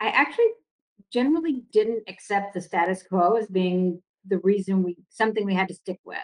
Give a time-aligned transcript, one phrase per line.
[0.00, 0.52] I actually
[1.12, 5.74] generally didn't accept the status quo as being the reason we something we had to
[5.74, 6.18] stick with.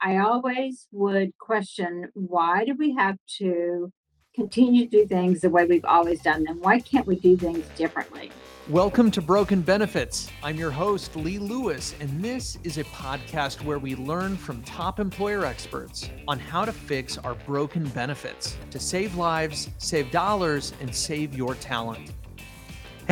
[0.00, 3.92] I always would question why do we have to
[4.34, 6.58] continue to do things the way we've always done them?
[6.62, 8.32] Why can't we do things differently?
[8.68, 10.28] Welcome to Broken Benefits.
[10.42, 14.98] I'm your host, Lee Lewis, and this is a podcast where we learn from top
[14.98, 20.92] employer experts on how to fix our broken benefits to save lives, save dollars, and
[20.92, 22.10] save your talent.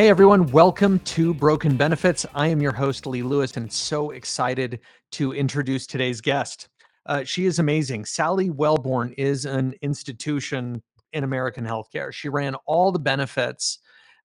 [0.01, 2.25] Hey everyone, welcome to Broken Benefits.
[2.35, 4.81] I am your host, Lee Lewis, and so excited
[5.13, 6.71] to introduce today's guest.
[7.05, 8.07] Uh, she is amazing.
[8.07, 10.83] Sally Welborn is an institution
[11.13, 12.15] in American healthcare.
[12.15, 13.81] She ran all the benefits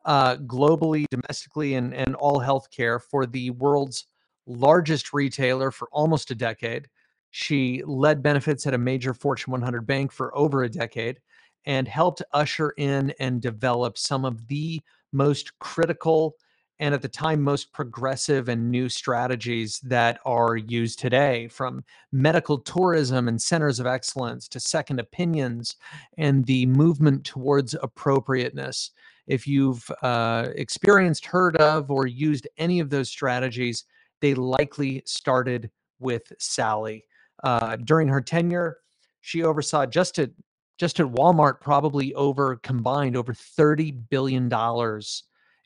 [0.05, 4.07] uh, globally, domestically, and, and all healthcare for the world's
[4.47, 6.87] largest retailer for almost a decade.
[7.31, 11.19] She led benefits at a major Fortune 100 bank for over a decade
[11.65, 14.81] and helped usher in and develop some of the
[15.15, 16.35] most critical
[16.79, 22.57] and at the time most progressive and new strategies that are used today from medical
[22.57, 25.77] tourism and centers of excellence to second opinions
[26.17, 28.91] and the movement towards appropriateness.
[29.27, 33.85] If you've uh, experienced heard of or used any of those strategies
[34.21, 37.05] they likely started with sally.
[37.43, 38.77] Uh, during her tenure
[39.21, 40.29] she oversaw just at
[40.77, 44.43] just at Walmart, probably over combined over $30 billion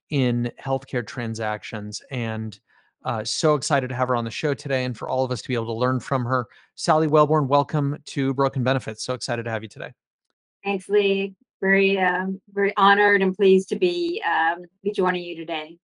[0.09, 2.01] in healthcare transactions.
[2.11, 2.59] And
[3.05, 5.41] uh, so excited to have her on the show today and for all of us
[5.41, 6.47] to be able to learn from her.
[6.75, 9.03] Sally Welborn, welcome to Broken Benefits.
[9.03, 9.91] So excited to have you today.
[10.63, 11.35] Thanks, Lee.
[11.61, 15.77] Very, um, very honored and pleased to be um, be joining you today.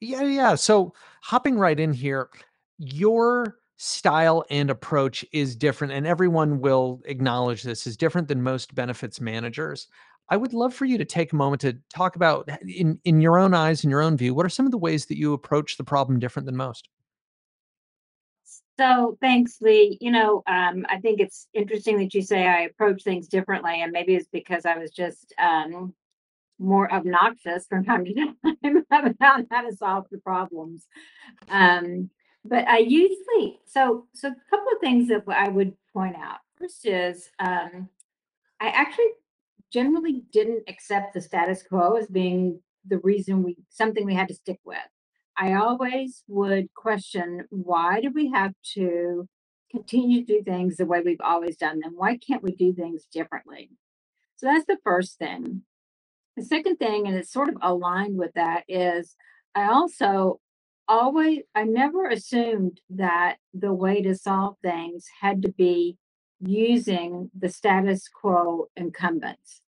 [0.00, 0.54] Yeah, yeah.
[0.54, 2.28] So hopping right in here,
[2.78, 8.74] your style and approach is different and everyone will acknowledge this is different than most
[8.74, 9.88] benefits managers
[10.30, 13.38] i would love for you to take a moment to talk about in in your
[13.38, 15.76] own eyes in your own view what are some of the ways that you approach
[15.76, 16.88] the problem different than most
[18.78, 19.96] So thanks, Lee.
[20.00, 23.90] You know, um, I think it's interesting that you say I approach things differently, and
[23.90, 25.94] maybe it's because I was just um,
[26.58, 28.14] more obnoxious from time to
[28.52, 30.86] time about how to solve the problems.
[31.48, 32.10] Um,
[32.48, 36.38] but I usually so so a couple of things that I would point out.
[36.58, 37.88] First is um,
[38.60, 39.10] I actually
[39.72, 44.34] generally didn't accept the status quo as being the reason we something we had to
[44.34, 44.78] stick with.
[45.36, 49.28] I always would question why do we have to
[49.70, 51.92] continue to do things the way we've always done them?
[51.96, 53.70] Why can't we do things differently?
[54.36, 55.62] So that's the first thing.
[56.36, 59.16] The second thing, and it's sort of aligned with that, is
[59.54, 60.40] I also
[60.88, 65.96] always, I never assumed that the way to solve things had to be
[66.40, 69.62] using the status quo incumbents.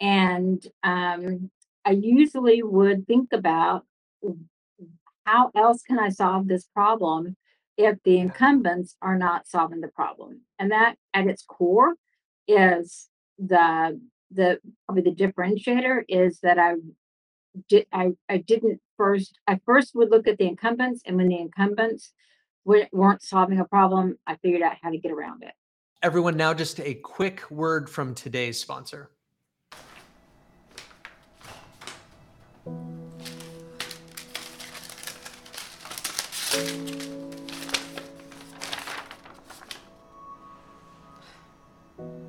[0.00, 1.50] And um,
[1.84, 3.84] I usually would think about
[5.24, 7.36] how else can I solve this problem
[7.76, 10.42] if the incumbents are not solving the problem?
[10.58, 11.94] And that at its core
[12.46, 13.08] is
[13.38, 14.00] the
[14.30, 16.74] the probably the differentiator is that I
[17.68, 21.38] did I, I didn't first I first would look at the incumbents and when the
[21.38, 22.12] incumbents
[22.64, 25.52] weren't solving a problem, I figured out how to get around it.
[26.02, 29.10] everyone now just a quick word from today's sponsor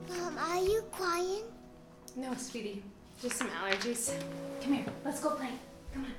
[0.08, 1.44] Mom, are you crying?
[2.16, 2.84] No, sweetie.
[3.22, 4.14] Just some allergies.
[4.62, 4.86] Come here.
[5.06, 5.52] Let's go play.
[5.94, 6.12] Come on.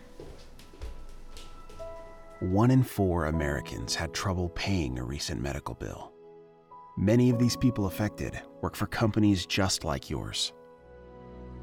[2.53, 6.13] One in four Americans had trouble paying a recent medical bill.
[6.99, 10.53] Many of these people affected work for companies just like yours.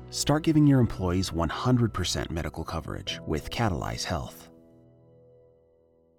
[0.10, 4.50] Start giving your employees 100% medical coverage with Catalyze Health.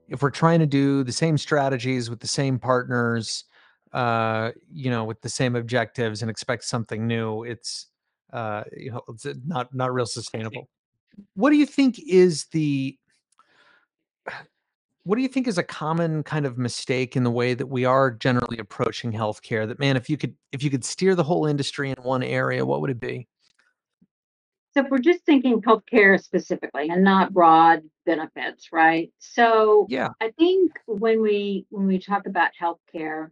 [0.08, 3.44] if we're trying to do the same strategies with the same partners
[3.92, 7.86] uh you know with the same objectives and expect something new it's
[8.32, 10.68] uh you know it's uh, not not real sustainable.
[11.34, 12.98] What do you think is the
[15.04, 17.86] what do you think is a common kind of mistake in the way that we
[17.86, 21.46] are generally approaching healthcare that man if you could if you could steer the whole
[21.46, 23.26] industry in one area what would it be?
[24.74, 29.10] So if we're just thinking healthcare specifically and not broad benefits, right?
[29.18, 30.10] So yeah.
[30.20, 33.30] I think when we when we talk about healthcare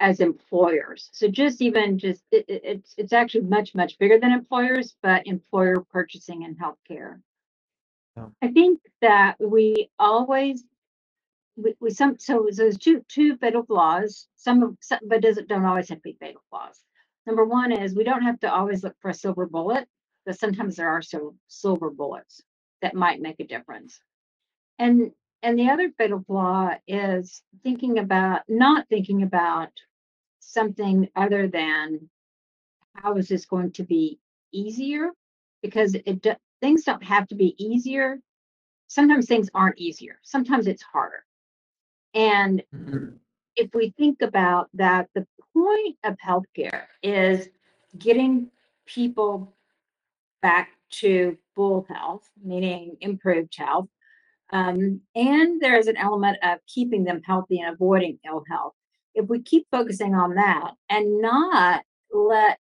[0.00, 4.32] as employers, so just even just it, it- it's it's actually much much bigger than
[4.32, 7.20] employers, but employer purchasing in healthcare.
[8.16, 8.26] Yeah.
[8.42, 10.64] I think that we always
[11.56, 14.28] we, we some so there's two two fatal flaws.
[14.36, 16.80] Some of some, but doesn't don't always have to be fatal flaws.
[17.26, 19.88] Number one is we don't have to always look for a silver bullet,
[20.26, 22.42] but sometimes there are so silver bullets.
[22.82, 24.00] that might make a difference.
[24.78, 25.12] And
[25.46, 29.68] and the other fatal flaw is thinking about not thinking about
[30.40, 32.10] something other than
[32.96, 34.18] how is this going to be
[34.52, 35.10] easier?
[35.62, 38.18] Because it do- things don't have to be easier.
[38.88, 40.18] Sometimes things aren't easier.
[40.24, 41.24] Sometimes it's harder.
[42.12, 43.14] And mm-hmm.
[43.54, 47.48] if we think about that, the point of healthcare is
[47.96, 48.50] getting
[48.84, 49.54] people
[50.42, 50.70] back
[51.02, 53.86] to full health, meaning improved health.
[54.52, 58.74] Um, and there's an element of keeping them healthy and avoiding ill health.
[59.14, 61.82] If we keep focusing on that and not
[62.12, 62.58] let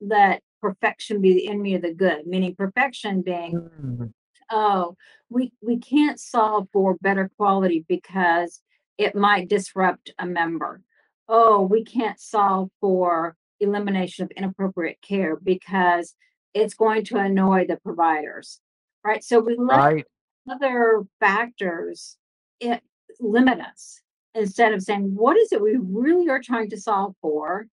[0.00, 4.12] let perfection be the enemy of the good, meaning perfection being Mm,
[4.50, 4.96] oh
[5.28, 8.60] we we can't solve for better quality because
[8.96, 10.82] it might disrupt a member.
[11.28, 16.14] Oh we can't solve for elimination of inappropriate care because
[16.54, 18.60] it's going to annoy the providers
[19.04, 20.06] right so we let Right.
[20.50, 22.16] other factors
[22.60, 22.82] it
[23.20, 24.00] limit us
[24.34, 27.66] instead of saying what is it we really are trying to solve for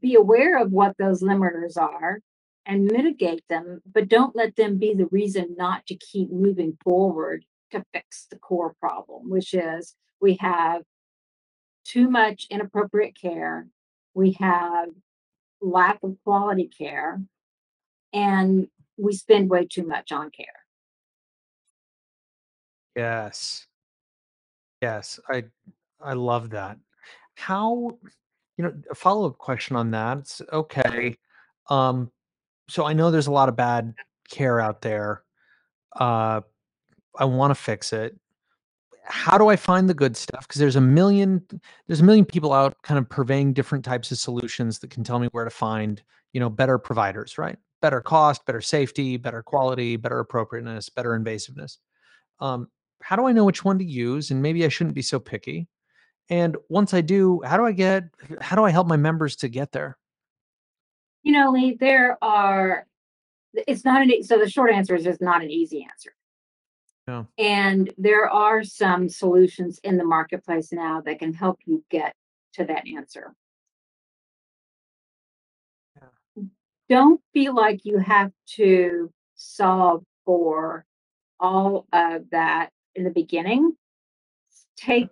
[0.00, 2.20] be aware of what those limiters are
[2.66, 7.44] and mitigate them, but don't let them be the reason not to keep moving forward
[7.72, 10.82] to fix the core problem, which is we have
[11.84, 13.66] too much inappropriate care,
[14.14, 14.88] we have
[15.60, 17.20] lack of quality care,
[18.12, 18.68] and
[19.00, 20.46] we spend way too much on care.
[22.96, 23.66] Yes.
[24.82, 25.18] Yes.
[25.28, 25.44] I
[26.00, 26.78] I love that.
[27.34, 27.98] How,
[28.56, 30.18] you know, a follow-up question on that.
[30.18, 31.16] It's okay.
[31.68, 32.10] Um,
[32.68, 33.94] so I know there's a lot of bad
[34.28, 35.22] care out there.
[35.98, 36.40] Uh,
[37.18, 38.16] I want to fix it.
[39.04, 40.46] How do I find the good stuff?
[40.46, 41.44] Because there's a million
[41.86, 45.18] there's a million people out kind of purveying different types of solutions that can tell
[45.18, 47.58] me where to find, you know, better providers, right?
[47.82, 51.78] Better cost, better safety, better quality, better appropriateness, better invasiveness.
[52.40, 52.68] Um,
[53.02, 54.30] how do I know which one to use?
[54.30, 55.66] And maybe I shouldn't be so picky.
[56.28, 58.04] And once I do, how do I get
[58.40, 59.96] how do I help my members to get there?
[61.22, 62.86] You know, Lee, there are,
[63.52, 66.14] it's not an, so the short answer is it's not an easy answer.
[67.08, 67.24] Yeah.
[67.38, 72.14] And there are some solutions in the marketplace now that can help you get
[72.54, 73.34] to that answer.
[76.90, 80.84] Don't feel like you have to solve for
[81.38, 83.76] all of that in the beginning.
[84.76, 85.08] Take,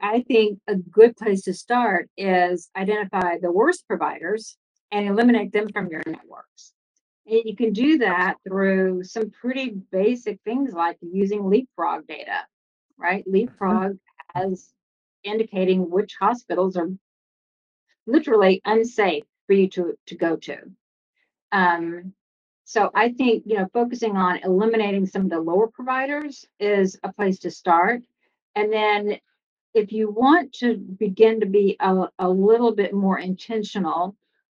[0.00, 4.56] I think a good place to start is identify the worst providers
[4.90, 6.72] and eliminate them from your networks.
[7.28, 12.40] And you can do that through some pretty basic things like using leapfrog data,
[12.98, 13.24] right?
[13.24, 13.32] Mm-hmm.
[13.32, 13.96] Leapfrog
[14.34, 14.72] has
[15.22, 16.88] indicating which hospitals are
[18.08, 20.56] literally unsafe for you to, to go to.
[21.52, 22.14] Um,
[22.64, 27.12] so I think, you know, focusing on eliminating some of the lower providers is a
[27.12, 28.02] place to start.
[28.56, 29.18] And then
[29.74, 34.16] if you want to begin to be a, a little bit more intentional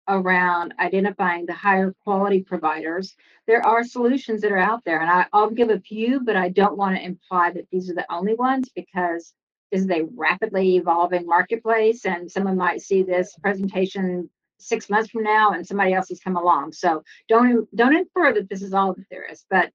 [0.08, 3.14] around identifying the higher quality providers,
[3.46, 5.00] there are solutions that are out there.
[5.00, 7.94] And I, I'll give a few, but I don't want to imply that these are
[7.94, 9.34] the only ones because
[9.72, 14.30] this is a rapidly evolving marketplace and someone might see this presentation
[14.64, 16.72] six months from now and somebody else has come along.
[16.72, 19.70] So don't, don't infer that this is all that there is, but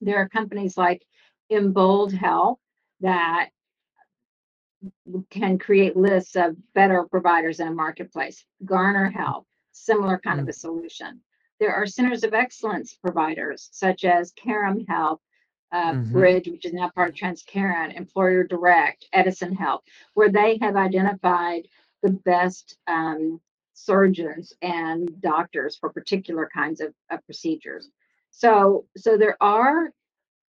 [0.00, 1.04] there are companies like
[1.50, 2.58] Embold Health
[3.00, 3.50] that
[5.30, 8.44] can create lists of better providers in a marketplace.
[8.64, 11.20] Garner Health, similar kind of a solution.
[11.60, 15.20] There are centers of excellence providers such as Carrum Health,
[15.72, 16.12] uh, Mhm.
[16.12, 19.82] Bridge, which is now part of Transcarent, Employer Direct, Edison Health,
[20.14, 21.66] where they have identified
[22.02, 23.40] the best um,
[23.84, 27.88] surgeons and doctors for particular kinds of, of procedures.
[28.30, 29.90] So, so there are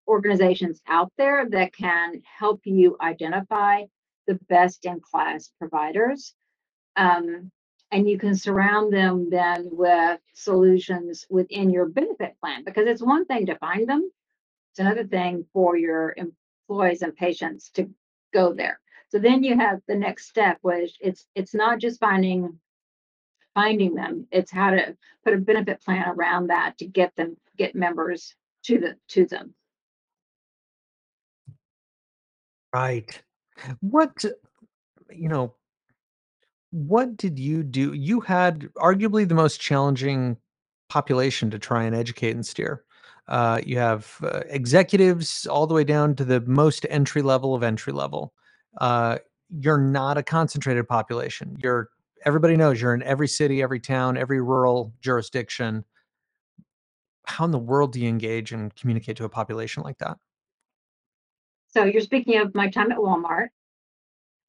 [0.09, 3.83] organizations out there that can help you identify
[4.27, 6.35] the best in class providers.
[6.97, 7.51] Um,
[7.93, 13.25] and you can surround them then with solutions within your benefit plan because it's one
[13.27, 14.11] thing to find them,
[14.73, 17.89] it's another thing for your employees and patients to
[18.35, 18.81] go there.
[19.09, 22.59] So then you have the next step, which it's it's not just finding
[23.57, 24.95] finding them, it's how to
[25.25, 29.55] put a benefit plan around that to get them get members to the to them.
[32.73, 33.23] Right.
[33.81, 34.23] What,
[35.11, 35.55] you know,
[36.71, 37.95] what did you do?
[37.95, 40.37] You had arguably the most challenging
[40.91, 42.85] population to try and educate and steer.
[43.29, 47.63] Uh, you have uh, executives all the way down to the most entry level of
[47.63, 48.35] entry level.
[48.79, 49.17] Uh,
[49.59, 51.57] you're not a concentrated population.
[51.63, 51.89] You're
[52.27, 55.85] everybody knows you're in every city, every town, every rural jurisdiction.
[57.29, 60.17] how in the world do you engage and communicate to a population like that?
[61.69, 63.49] So you're speaking of my time at Walmart.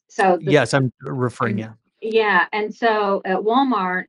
[0.09, 1.73] So the Yes, I'm referring, yeah.
[2.01, 4.05] yeah, and so at Walmart,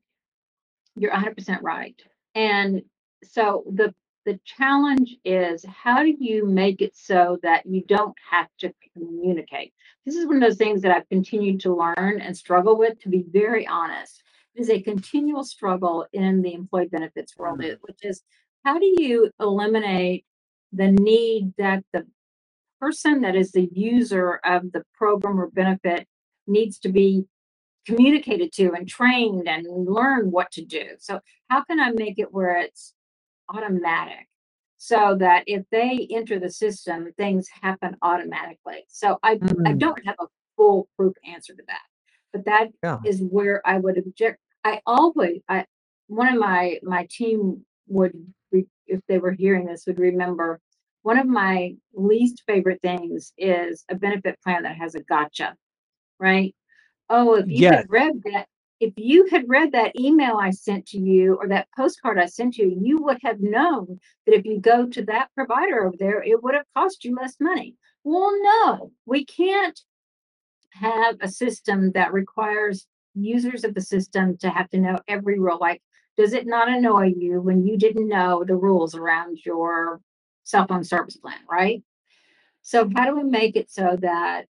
[0.96, 2.00] you're 100% right.
[2.34, 2.82] And
[3.24, 3.94] so the
[4.28, 9.72] the challenge is how do you make it so that you don't have to communicate?
[10.04, 13.08] This is one of those things that I've continued to learn and struggle with, to
[13.08, 14.22] be very honest.
[14.54, 17.78] It is a continual struggle in the employee benefits world, Mm.
[17.80, 18.22] which is
[18.66, 20.26] how do you eliminate
[20.72, 22.06] the need that the
[22.82, 26.06] person that is the user of the program or benefit
[26.46, 27.24] needs to be
[27.86, 30.84] communicated to and trained and learn what to do.
[30.98, 32.92] So how can I make it where it's
[33.54, 34.28] automatic
[34.76, 38.84] so that if they enter the system, things happen automatically?
[38.88, 40.26] So I, I Mm, don't have a
[40.56, 41.82] foolproof answer to that,
[42.32, 42.98] but that yeah.
[43.04, 44.38] is where I would object.
[44.64, 45.64] I always, I,
[46.08, 48.12] one of my, my team would,
[48.52, 50.60] re- if they were hearing this, would remember
[51.02, 55.54] one of my least favorite things is a benefit plan that has a gotcha,
[56.18, 56.54] right?
[57.08, 57.76] Oh, if you Yes.
[57.76, 58.46] had read that,
[58.80, 62.58] if you had read that email I sent to you or that postcard I sent
[62.58, 66.42] you, you would have known that if you go to that provider over there, it
[66.42, 67.76] would have cost you less money.
[68.04, 69.78] Well, no, we can't
[70.72, 75.58] have a system that requires users of the system to have to know every rule.
[75.60, 75.82] Like,
[76.16, 80.00] does it not annoy you when you didn't know the rules around your
[80.44, 81.82] cell phone service plan, right?
[82.62, 84.46] So how do we make it so that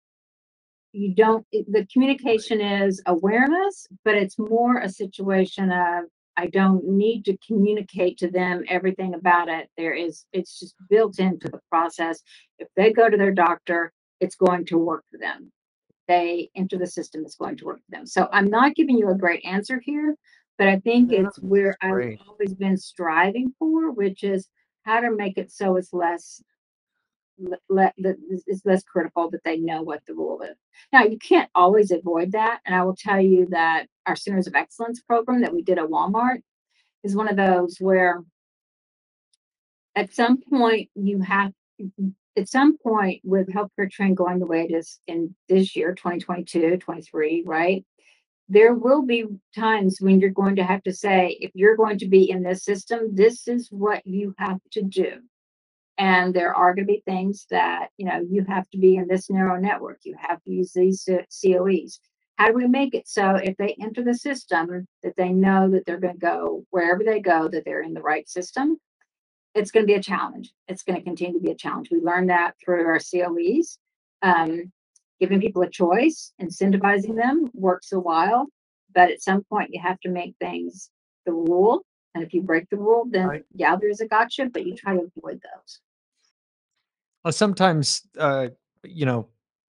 [0.98, 6.06] you don't, it- the communication is awareness, but it's more a situation of,
[6.38, 9.70] I don't need to communicate to them everything about it.
[9.77, 12.22] There is, it's just built into the process.
[12.60, 15.51] If they go to their doctor, it's going to work for them.
[16.08, 18.06] They enter the system, it's going to work for them.
[18.08, 20.16] So I'm not giving you a great answer here,
[20.58, 21.92] but I think No, it's where I've
[22.27, 24.50] always been striving for, which is
[24.84, 26.44] how to make it so it's less
[27.39, 28.17] le- that
[28.48, 30.58] is less critical that they know what the rule is.
[30.94, 34.56] Now, you can't always avoid that, and I will tell you that our Centers of
[34.56, 36.41] Excellence program that we did at Walmart
[37.03, 38.24] is one of those where
[39.96, 41.53] at some point you have
[42.38, 46.77] at some point with healthcare trend going the way it is in this year 2022
[46.77, 47.86] 23 right
[48.50, 49.25] there will be
[49.56, 52.63] times when you're going to have to say if you're going to be in this
[52.65, 55.13] system this is what you have to do
[55.98, 59.08] and there are going to be things that you know you have to be in
[59.08, 60.00] this narrow network.
[60.04, 62.00] You have to use these coes
[62.38, 65.86] how do we make it so if they enter the system that they know that
[65.86, 68.77] they're going to go wherever they go that they're in the right system?
[69.56, 70.54] It's going to be a challenge.
[70.68, 71.89] It's going to continue to be a challenge.
[71.92, 73.80] We learned that through our coes
[74.22, 74.72] um,
[75.20, 78.48] giving people a choice incentivizing them works a while
[78.94, 80.89] but at some point you have to make things
[81.25, 81.84] the rule.
[82.16, 83.46] And if you break the rule then Right.
[83.54, 85.80] yeah there's a gotcha but you try to avoid those
[87.27, 88.48] Well, sometimes, uh,
[88.86, 89.27] you know,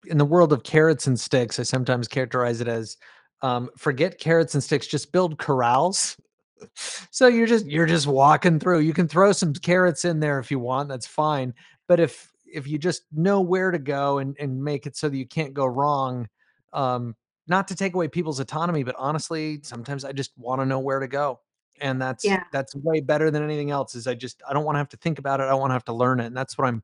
[0.07, 2.97] in the world of carrots and sticks, I sometimes characterize it as
[3.41, 6.17] um, forget carrots and sticks, just build corrals.
[7.11, 8.79] so you're just you're just walking through.
[8.79, 11.53] You can throw some carrots in there if you want, that's fine.
[11.87, 15.15] But if if you just know where to go and and make it so that
[15.15, 16.27] you can't go wrong,
[16.73, 17.15] um,
[17.47, 20.99] not to take away people's autonomy, but honestly, sometimes I just want to know where
[20.99, 21.39] to go.
[21.79, 23.95] And that's yeah that's way better than anything else.
[23.95, 25.43] Is I just I don't want to have to think about it.
[25.43, 26.25] I don't want to have to learn it.
[26.25, 26.83] And that's what I'm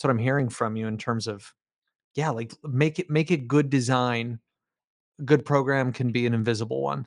[0.00, 1.52] that's what I'm hearing from you in terms of
[2.14, 4.40] yeah, like make it make it good design.
[5.18, 7.06] A good program can be an invisible one.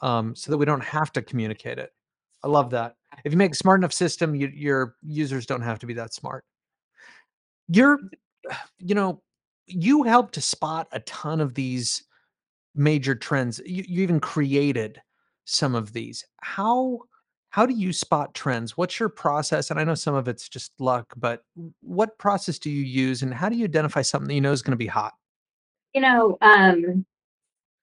[0.00, 1.90] Um, so that we don't have to communicate it.
[2.44, 2.94] I love that.
[3.24, 6.14] If you make a smart enough system, you, your users don't have to be that
[6.14, 6.44] smart.
[7.68, 7.98] You're,
[8.78, 9.20] you know,
[9.66, 12.04] you help to spot a ton of these
[12.76, 13.60] major trends.
[13.64, 15.00] You, you even created
[15.46, 16.24] some of these.
[16.42, 17.00] How
[17.54, 18.76] how do you spot trends?
[18.76, 19.70] What's your process?
[19.70, 21.44] And I know some of it's just luck, but
[21.82, 24.62] what process do you use, and how do you identify something that you know is
[24.62, 25.14] going to be hot?
[25.94, 27.06] you know um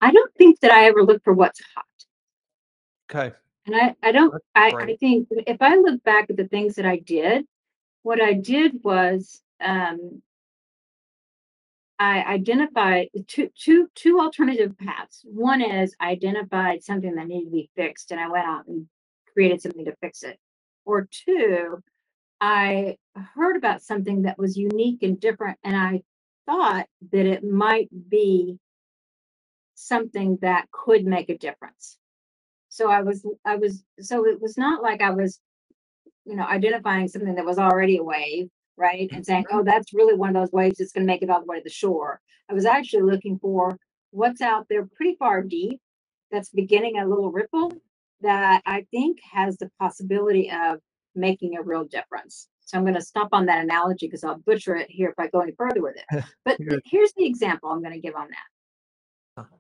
[0.02, 1.86] i don't think that i ever look for what's hot
[3.10, 3.36] Okay,
[3.66, 6.86] and i i don't i i think if i look back at the things that
[6.86, 7.46] i did
[8.04, 10.22] what i did was um
[12.04, 15.22] I identified two, two, two alternative paths.
[15.24, 18.88] One is I identified something that needed to be fixed and I went out and
[19.34, 20.38] created something to fix it.
[20.86, 21.82] Or two,
[22.40, 22.98] I
[23.36, 26.02] heard about something that was unique and different and I
[26.46, 28.58] thought that it might be
[29.76, 31.98] something that could make a difference.
[32.70, 35.40] So I was, I was, so it was not like I was,
[36.26, 39.10] you know, identifying something that was already a wave, right?
[39.12, 39.60] And saying, mm-hmm.
[39.60, 41.58] oh, that's really one of those waves that's going to make it all the way
[41.58, 42.22] to the shore.
[42.50, 43.78] I was actually looking for
[44.12, 45.80] what's out there pretty far deep
[46.32, 47.74] that's beginning a little ripple
[48.22, 50.80] that I think has the possibility of
[51.16, 52.48] making a real difference.
[52.62, 55.28] So I'm going to stop on that analogy because I'll butcher it here if I
[55.28, 56.24] go any further with it.
[56.46, 59.42] But here's the example I'm going to give on that.
[59.42, 59.56] Uh-huh.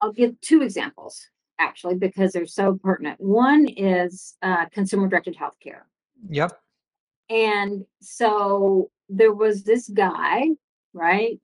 [0.00, 3.20] I'll give two examples actually because they're so pertinent.
[3.20, 5.82] One is uh, consumer directed healthcare.
[6.30, 6.58] Yep.
[7.30, 10.48] And so there was this guy,
[10.92, 11.40] right?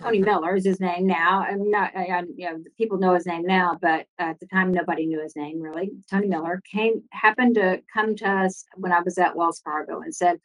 [0.00, 1.44] Tony Miller is his name now.
[1.48, 4.72] I'm not, I, I, you know, people know his name now, but at the time
[4.72, 5.90] nobody knew his name really.
[6.10, 10.14] Tony Miller came, happened to come to us when I was at Wells Fargo and
[10.14, 10.38] said,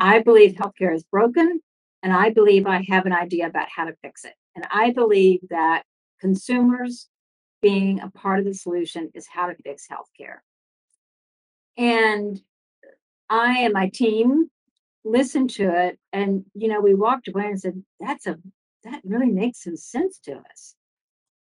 [0.00, 1.60] I believe healthcare is broken
[2.02, 4.34] and I believe I have an idea about how to fix it.
[4.54, 5.84] And I believe that
[6.20, 7.08] consumers
[7.62, 10.38] being a part of the solution is how to fix healthcare.
[11.76, 12.40] And
[13.30, 14.50] I and my team
[15.04, 18.38] listened to it and you know we walked away and said that's a
[18.84, 20.76] that really makes some sense to us.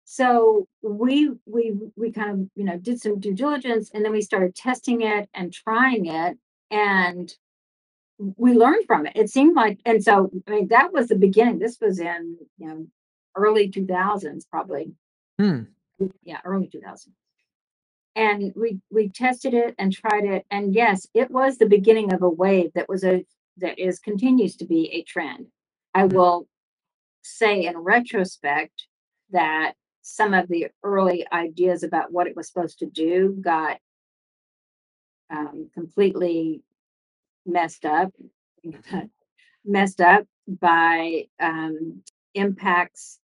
[0.06, 4.22] So we we we kind of you know did some due diligence and then we
[4.22, 6.38] started testing it and trying it
[6.72, 7.34] and
[8.38, 9.14] we learned from it.
[9.16, 11.60] It seemed like and so i mean that was the beginning.
[11.60, 12.88] This was in you know
[13.38, 14.94] early 2000s probably.
[15.40, 15.62] Hmm.
[16.24, 17.08] yeah early 2000s
[18.16, 22.22] and we we tested it and tried it and yes it was the beginning of
[22.24, 23.26] a wave that was a
[23.58, 25.48] that is continues to be a trend.
[25.94, 26.14] I Mhm.
[26.14, 26.48] will
[27.24, 28.88] say in retrospect
[29.32, 29.74] that
[30.04, 33.80] some of the early ideas about what it was supposed to do got
[35.32, 36.62] um, completely
[37.46, 38.12] messed up
[39.66, 42.02] messed up by um,
[42.36, 43.20] impacts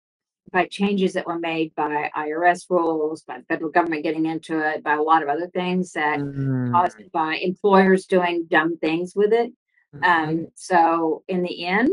[0.51, 4.83] by changes that were made by IRS rules, by the federal government getting into it,
[4.83, 9.33] by a lot of other things that Mm, caused by employers doing dumb things with
[9.33, 9.51] it.
[9.93, 10.03] mhm.
[10.03, 11.89] Um, so in the end,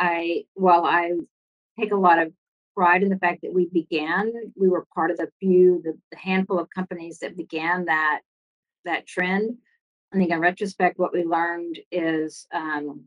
[0.00, 1.12] I, while I
[1.78, 2.32] take a lot of
[2.74, 6.16] pride in the fact that we began, we were part of the few, the the
[6.16, 8.20] handful of companies that began that,
[8.84, 9.56] that trend.
[10.12, 13.02] I think in retrospect, what we learned is, um,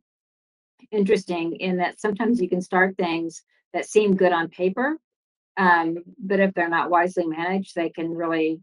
[0.91, 3.41] interesting in that sometimes you can start things
[3.73, 4.97] that seem good on paper.
[5.57, 8.61] Um, but if they're not wisely managed, they can really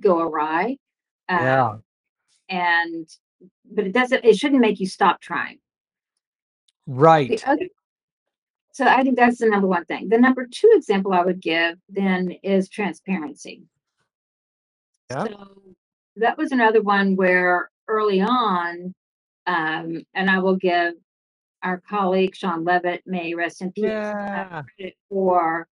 [0.00, 0.76] go awry.
[1.28, 1.76] Uh, yeah.
[2.48, 3.08] and
[3.70, 5.58] but it doesn't it shouldn't make you stop trying
[6.90, 7.46] Right.
[7.46, 7.66] other
[8.72, 11.76] so i think that's the number one thing the number two example i would give
[11.90, 13.62] then is transparency
[15.10, 15.24] Yeah.
[15.24, 15.46] so
[16.16, 18.94] that was another one where early on
[19.46, 20.94] um, and i will give
[21.62, 24.62] our colleague sean levitt may rest in peace uh, Yeah.
[24.76, 25.68] credit for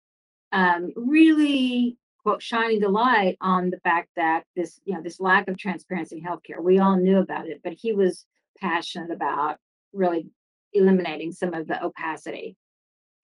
[0.51, 5.47] um, really quote shining the light on the fact that this you know this lack
[5.47, 8.25] of transparency in healthcare we all knew about it but he was
[8.59, 9.57] passionate about
[9.93, 10.27] really
[10.75, 12.55] eliminating some of the opacity.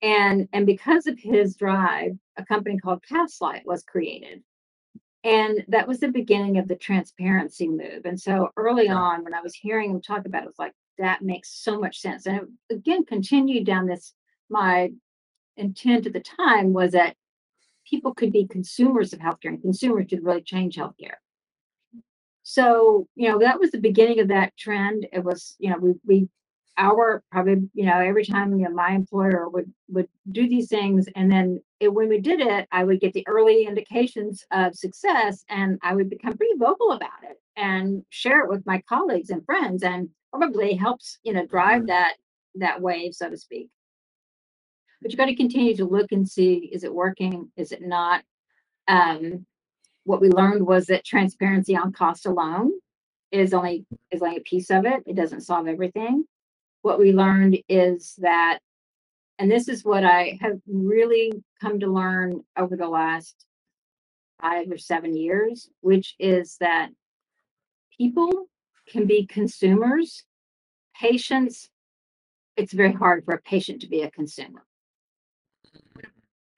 [0.02, 4.42] And and because of his drive a company called Castlight was created.
[5.24, 8.02] And that was the beginning of the transparency move.
[8.04, 10.74] And so early on when i was hearing him talk about it, it was like
[10.98, 12.26] that makes so much sense.
[12.26, 14.14] And it again continued down this
[14.50, 14.90] my
[15.56, 17.16] intent at the time was that
[17.88, 21.16] people could be consumers of healthcare and consumers could really change healthcare.
[22.42, 25.06] So, you know, that was the beginning of that trend.
[25.12, 26.28] It was, you know, we, we,
[26.78, 31.08] our probably, you know, every time, you know, my employer would, would do these things.
[31.16, 35.44] And then it, when we did it, I would get the early indications of success
[35.50, 39.44] and I would become pretty vocal about it and share it with my colleagues and
[39.44, 41.86] friends and probably helps, you know, drive Mhm.
[41.88, 42.14] that,
[42.56, 43.70] that wave, so to speak
[45.00, 48.22] but you got to continue to look and see is it working is it not
[48.88, 49.46] um
[50.04, 52.72] what we learned was that transparency on cost alone
[53.32, 56.24] is only is only a piece of it it doesn't solve everything
[56.82, 58.58] what we learned is that
[59.38, 63.46] and this is what i have really come to learn over the last
[64.40, 66.90] five or seven years which is that
[67.96, 68.46] people
[68.88, 70.24] can be consumers
[70.98, 71.70] patients
[72.56, 74.64] it's very hard for a patient to be a consumer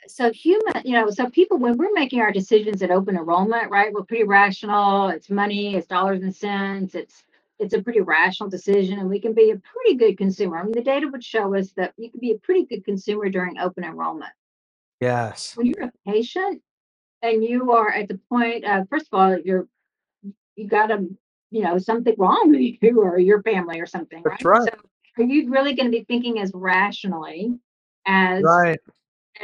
[0.07, 3.93] so human, you know, so people, when we're making our decisions at open enrollment, right,
[3.93, 5.09] we're pretty rational.
[5.09, 6.95] It's money, it's dollars and cents.
[6.95, 7.25] It's
[7.59, 10.59] it's a pretty rational decision, and we can be a pretty good consumer.
[10.59, 13.29] I mean, the data would show us that you can be a pretty good consumer
[13.29, 14.33] during open enrollment.
[15.01, 15.57] Yes.
[15.57, 16.63] When you're a patient
[17.23, 19.69] and you are at the point of, first of all, you're
[20.57, 21.07] you got a,
[21.51, 24.33] you know, something wrong with you or your family or something, right?
[24.33, 24.71] That's right.
[25.17, 27.59] So are you really going to be thinking as rationally
[28.07, 28.79] as Right.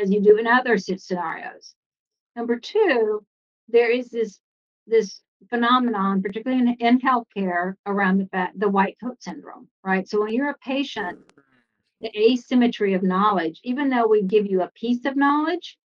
[0.01, 1.75] as you do in other scenarios.
[2.37, 3.25] Number two,
[3.68, 4.40] there is this
[4.87, 10.09] this phenomenon, particularly in, in healthcare, around the fact the white coat syndrome, right?
[10.09, 11.18] So when you're a patient,
[12.00, 15.79] the asymmetry of knowledge, even though we give you a piece of knowledge,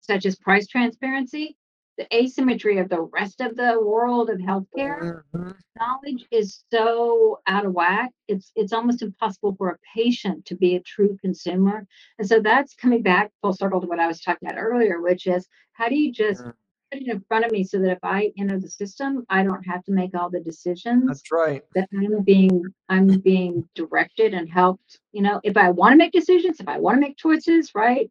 [0.00, 1.56] such as price transparency,
[1.98, 5.56] the asymmetry of the rest of the world of healthcare Mhm.
[5.78, 8.12] knowledge is so out of whack.
[8.28, 11.86] It's it's almost impossible for a patient to be a true consumer.
[12.18, 15.26] And so that's coming back full circle to what I was talking about earlier, which
[15.26, 16.54] is how do you just Mm.
[16.92, 19.64] Put it in front of me so that if I enter the system, I don't
[19.64, 21.62] have to make all the decisions That's right.
[21.74, 24.98] that I'm being I'm being directed and helped.
[25.12, 28.10] You know, if I want to make decisions, if I want to make choices, right?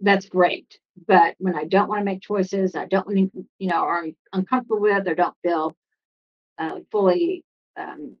[0.00, 0.78] That's great.
[1.06, 4.04] But when I don't want to make choices, I don't want to, you know, or
[4.04, 5.74] I'm uncomfortable with or don't feel
[6.58, 7.44] uh, fully,
[7.76, 8.16] um,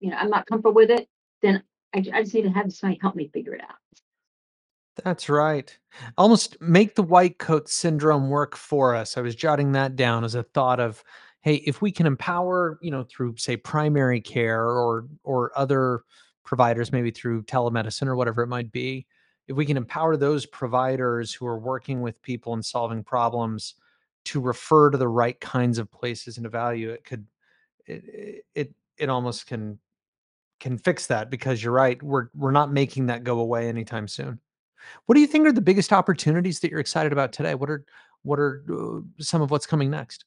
[0.00, 1.08] you know, I'm not comfortable with it,
[1.42, 1.62] then
[1.94, 3.76] I, I just need to have somebody help me figure it out.
[5.04, 5.76] That's right.
[6.16, 9.16] Almost make the white coat syndrome work for us.
[9.16, 11.02] I was jotting that down as a thought of,
[11.40, 16.02] hey, if we can empower, you know, through say primary care or or other
[16.44, 19.06] providers, maybe through telemedicine or whatever it might be,
[19.46, 23.74] if we can empower those providers who are working with people and solving problems
[24.26, 27.26] to refer to the right kinds of places and value it could
[27.86, 29.78] it it it almost can
[30.60, 34.38] can fix that because you're right we're we're not making that go away anytime soon
[35.06, 37.54] what do you think are the biggest opportunities that you're excited about today?
[37.54, 37.84] What are
[38.22, 40.24] what are uh, some of what's coming next?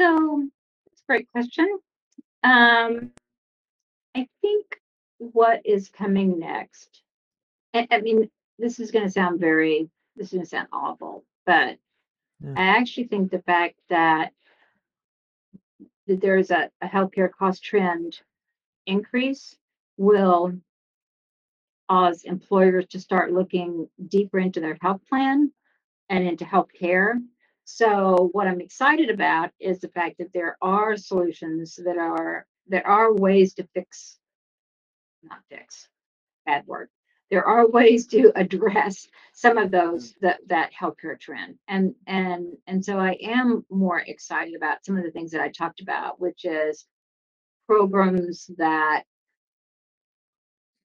[0.00, 0.48] So
[0.86, 1.78] that's a great question.
[2.44, 3.10] Um,
[4.14, 4.66] I think
[5.18, 7.02] what is coming next,
[7.74, 11.24] I, I mean, this is going to sound very, this is going to sound awful,
[11.46, 11.78] but
[12.40, 12.54] Yeah.
[12.56, 14.32] I actually think the fact that
[16.06, 18.20] that there's a, a healthcare cost trend
[18.86, 19.56] increase
[19.96, 20.52] will
[21.88, 25.50] cause employers to start looking deeper into their health plan
[26.08, 27.14] and into healthcare.
[27.64, 32.86] So what I'm excited about is the fact that there are solutions that are there
[32.86, 34.18] are ways to fix,
[35.22, 35.88] not fix,
[36.46, 36.88] bad word.
[37.30, 40.14] There are ways to address some of those mm.
[40.22, 41.56] that that healthcare trend.
[41.68, 45.50] And and and so I am more excited about some of the things that I
[45.50, 46.86] talked about, which is
[47.66, 49.04] programs that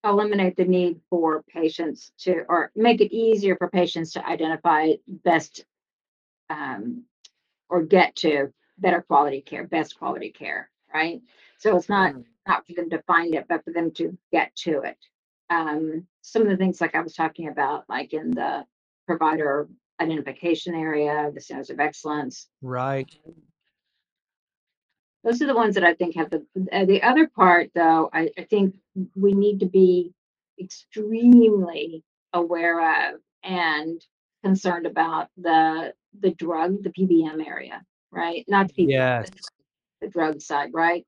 [0.04, 5.66] eliminate the need for patients to or make it easier for patients to identify best
[6.50, 7.04] um,
[7.70, 11.22] or get to better quality care, best quality care, right?
[11.58, 12.26] So it's not Mm.
[12.46, 14.98] not for them to find it, but for them to get to it.
[15.50, 18.66] Um, some of the things like I was talking about, like in the
[19.08, 19.70] provider
[20.02, 23.16] identification area, the centers of excellence, Right.
[25.24, 28.30] Those are the ones that I think have the uh, the other part though, I,
[28.38, 28.76] I think
[29.16, 30.14] we need to be
[30.60, 34.02] extremely aware of and
[34.44, 37.82] concerned about the the drug, the PBM area,
[38.12, 38.46] right?
[38.48, 39.30] Not the PBM, Yes,
[40.02, 41.06] the, drug side, right?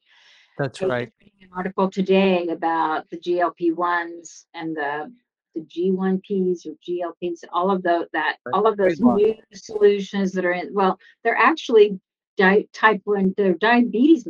[0.58, 1.12] that's was right.
[1.21, 5.12] reading an article today about the GLP ones and the
[5.56, 10.54] the G1Ps or GLPs, all of those that all of those new solutions that are
[10.54, 10.73] in.
[10.73, 11.99] Well, they're actually
[12.38, 14.28] di- type one, they're diabetes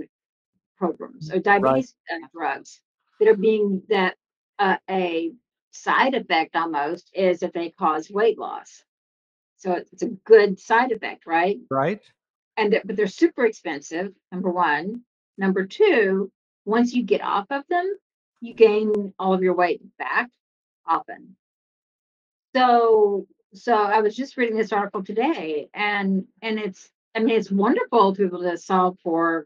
[0.77, 2.81] programs or diabetes uh, drugs
[3.19, 4.15] that are being that
[4.59, 5.31] uh, a
[5.71, 8.83] side effect almost is that they cause weight loss.
[9.57, 11.59] So it's a good side effect, right?
[11.71, 12.01] Right.
[12.57, 15.01] and they're, but they're super expensive number one
[15.37, 16.31] number two
[16.65, 17.95] once you get off of them
[18.41, 20.29] you gain all of your weight back
[20.87, 21.35] often
[22.55, 27.51] so so i was just reading this article today and and it's i mean it's
[27.51, 29.45] wonderful to be able to solve for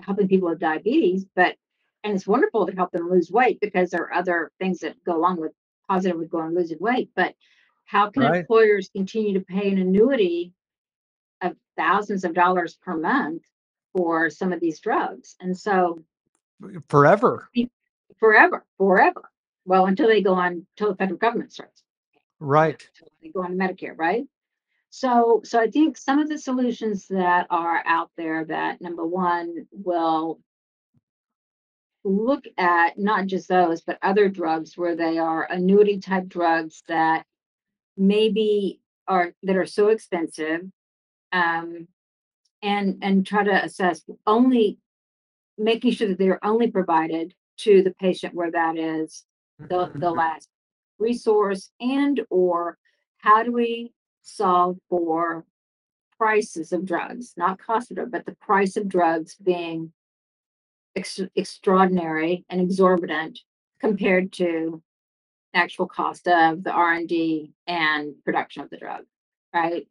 [0.00, 1.56] helping people with diabetes but
[2.04, 5.16] and it's wonderful to help them lose weight because there are other things that go
[5.16, 5.52] along with
[5.88, 7.34] positive with going losing weight but
[7.86, 8.40] how can Right.
[8.40, 10.52] employers continue to pay an annuity
[11.42, 13.42] of thousands of dollars per month
[13.96, 15.36] for some of these drugs.
[15.40, 16.00] And so
[16.88, 17.48] Forever.
[18.18, 19.30] forever, forever.
[19.64, 21.82] Well, until they go on, until the federal government starts,
[22.40, 22.86] Right.
[22.94, 24.24] until they go on to Medicare, right?
[24.90, 29.66] So, so I think some of the solutions that are out there that number one
[29.70, 30.40] will
[32.04, 37.26] look at not just those, but other drugs where they are annuity type drugs that
[37.96, 40.62] maybe are that are so expensive
[41.32, 41.86] um,
[42.62, 44.78] and and try to assess only
[45.58, 49.24] making sure that they're only provided to the patient where that is
[49.58, 50.48] the, the last
[50.98, 52.78] resource and or
[53.18, 53.92] how do we
[54.28, 55.44] solve for
[56.16, 59.92] prices of drugs not cost of drug but the price of drugs being
[60.96, 63.38] ex- extraordinary and exorbitant
[63.80, 64.82] compared to
[65.54, 69.04] actual cost of the r&d and production of the drug
[69.54, 69.86] right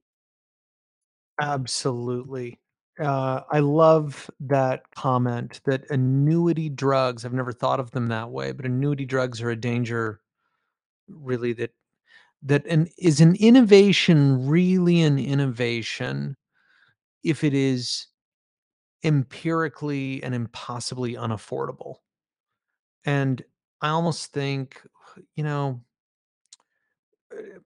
[1.40, 2.60] Absolutely.
[3.00, 8.52] Uh, I love that comment that annuity drugs, I've never thought of them that way,
[8.54, 10.20] but annuity drugs are a danger
[11.08, 11.72] really that
[12.44, 16.36] that an is an innovation really an innovation
[17.24, 18.08] if it is
[19.04, 21.96] empirically and impossibly unaffordable?
[23.06, 23.44] And
[23.82, 24.82] I almost think,
[25.36, 25.82] you know,
[27.32, 27.60] uh,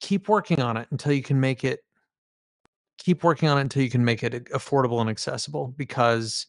[0.00, 1.80] keep working on it until you can make it
[2.98, 6.46] keep working on it until you can make it affordable and accessible because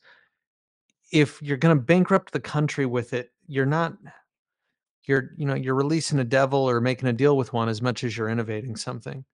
[1.12, 3.94] if you're going to bankrupt the country with it, you're not
[5.08, 8.04] you're you know, you're releasing a devil or making a deal with one as much
[8.04, 9.26] as you're innovating something.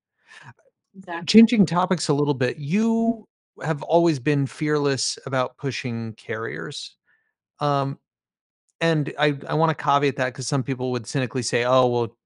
[0.96, 1.26] Exactly.
[1.26, 3.28] Changing topics a little bit, you
[3.64, 6.96] have always been fearless about pushing carriers.
[7.60, 8.00] Um,
[8.82, 12.18] and I I want to caveat that because some people would cynically say, "Oh, well,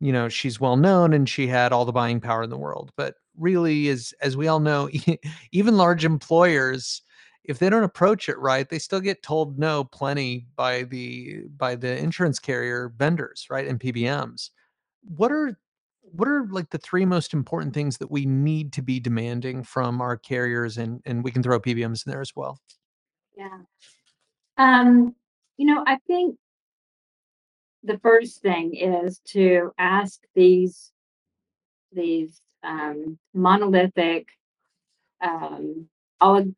[0.00, 2.92] you know, she's well known and she had all the buying power in the world."
[2.96, 4.90] But really, as as we all know,
[5.52, 7.02] even large employers,
[7.48, 11.74] if they don't approach it right, they still get told no plenty by the by
[11.74, 13.66] the insurance carrier vendors, right?
[13.66, 14.50] And PBMs.
[15.16, 15.58] What are
[16.02, 20.02] what are like the three most important things that we need to be demanding from
[20.02, 22.60] our carriers and and we can throw PBMs in there as well?
[23.34, 23.60] Yeah.
[24.58, 25.14] Um,
[25.56, 26.36] you know, I think
[27.82, 30.92] the first thing is to ask these
[31.92, 34.26] these um, monolithic
[35.22, 35.88] um,
[36.20, 36.54] olig-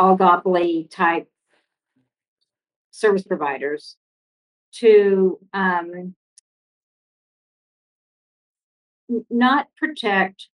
[0.00, 1.28] oligopoly type
[2.90, 3.96] service providers
[4.72, 6.14] to um,
[9.30, 10.48] not protect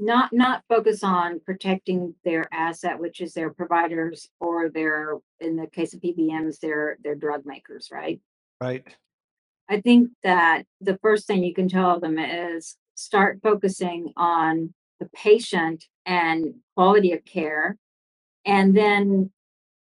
[0.00, 5.68] not not focus on protecting their asset which is their providers or their in the
[5.68, 8.20] case of PBMs their their drug makers right
[8.60, 8.84] Right.
[9.68, 15.08] I think that the first thing you can tell them is start focusing on the
[15.14, 17.76] patient and quality of care
[18.44, 19.30] and then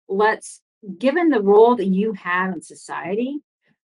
[0.07, 0.61] let's
[0.97, 3.39] given the role that you have in society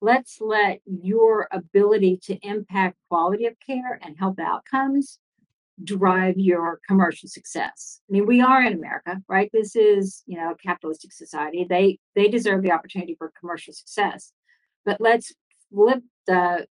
[0.01, 5.19] let's let your ability to impact quality of care and health outcomes
[5.83, 8.01] drive your commercial success.
[8.09, 9.49] I mean, we are in America, right?
[9.53, 11.65] This is, you know, a capitalistic society.
[11.69, 14.31] They they deserve the opportunity for commercial success.
[14.85, 15.33] But let's
[15.71, 16.65] flip the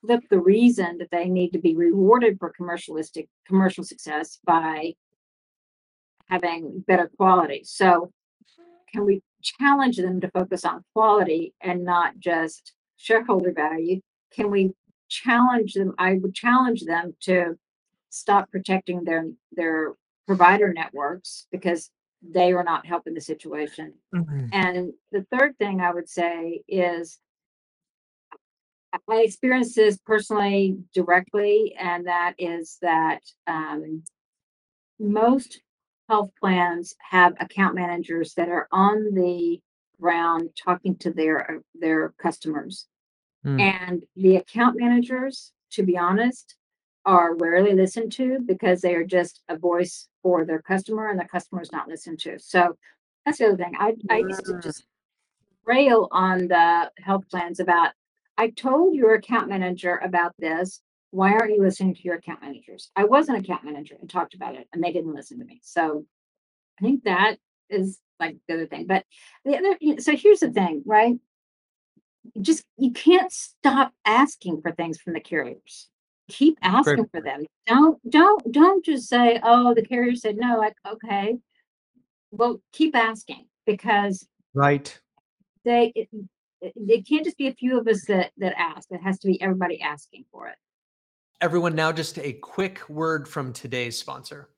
[0.00, 4.94] flip the reason that they need to be rewarded for commercialistic commercial success by
[6.30, 7.62] having better quality.
[7.64, 8.12] So
[8.92, 14.00] can we challenge them to focus on quality and not just shareholder value?
[14.32, 14.72] Can we
[15.08, 15.94] challenge them?
[15.98, 17.58] I would challenge them to
[18.10, 19.94] stop protecting their their
[20.26, 21.90] provider networks because
[22.22, 23.94] they are not helping the situation.
[24.14, 24.50] Mhm.
[24.52, 27.18] And the third thing I would say is
[29.08, 34.02] I experienced this personally directly, and that is that um,
[34.98, 35.60] most
[36.10, 39.60] health plans have account managers that are on the
[40.00, 42.88] ground talking to their uh, their customers.
[43.46, 43.60] Mm.
[43.60, 46.56] And the account managers, to be honest,
[47.06, 51.24] are rarely listened to because they are just a voice for their customer and the
[51.24, 52.38] customer is not listened to.
[52.38, 52.76] So
[53.24, 53.72] that's the other thing.
[53.78, 54.84] I, I used to just
[55.64, 57.92] rail on the health plans about,
[58.36, 60.82] I told your account manager about this.
[61.10, 62.90] Why aren't you listening to your account managers?
[62.94, 65.60] I was an account manager and talked about it and they didn't listen to me.
[65.62, 66.06] So
[66.80, 67.36] I think that
[67.68, 68.86] is like the other thing.
[68.86, 69.04] But
[69.44, 71.16] the other, so here's the thing, right?
[72.40, 75.88] Just you can't stop asking for things from the carriers.
[76.28, 77.44] Keep asking for them.
[77.66, 81.38] Don't don't don't just say, "Oh, the carrier said no." Like, okay,
[82.30, 85.00] well, keep asking because Right.
[85.64, 86.08] they it,
[86.60, 88.88] it, it can't just be a few of us that that ask.
[88.90, 90.56] It has to be everybody asking for it.
[91.42, 94.50] Everyone, now just a quick word from today's sponsor.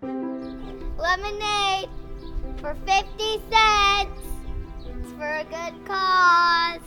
[0.00, 1.88] Lemonade
[2.58, 4.22] for 50 cents.
[4.86, 6.80] It's for a good cause.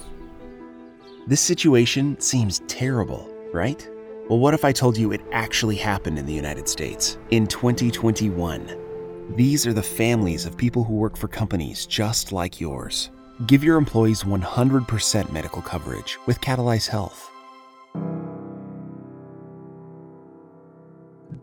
[1.27, 3.85] This situation seems terrible, right?
[4.29, 9.33] Well, what if I told you it actually happened in the United States in 2021?
[9.35, 13.09] These are the families of people who work for companies just like yours.
[13.47, 17.29] Give your employees 100% medical coverage with Catalyze Health.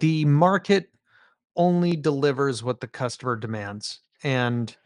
[0.03, 0.91] The market
[1.55, 4.01] only delivers what the customer demands.
[4.25, 4.77] And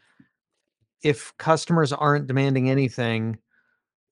[1.01, 3.39] if customers aren't demanding anything,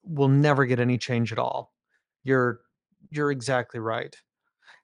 [0.02, 1.76] we'll never get any change at all.
[2.24, 2.62] You're
[3.12, 4.16] you're exactly right.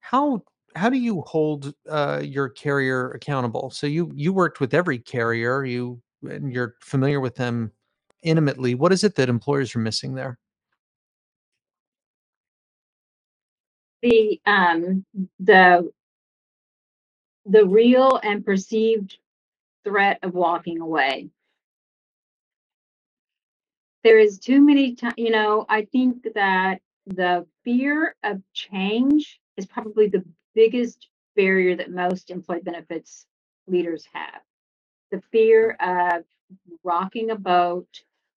[0.02, 0.44] How
[0.76, 3.72] how do you hold uh, your carrier accountable?
[3.72, 7.72] So you you worked with every carrier, you and you're familiar with them
[8.22, 8.76] intimately.
[8.76, 10.38] What is it that employers are missing there?
[14.04, 15.04] The um
[15.40, 15.92] the
[17.46, 19.18] the real and perceived
[19.84, 21.30] threat of walking away.
[24.04, 29.66] There is too many times, you know, I think that the fear of change is
[29.66, 30.26] probably the
[30.56, 33.26] biggest barrier that most employee benefits
[33.68, 34.42] leaders have.
[35.12, 36.24] The fear of
[36.84, 37.88] rocking a boat,